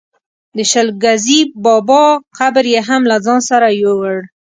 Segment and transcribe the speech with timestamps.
[0.55, 2.05] د شل ګزي بابا
[2.37, 4.17] قبر یې هم له ځانه سره یووړ.